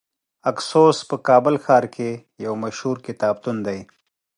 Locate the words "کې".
1.95-2.09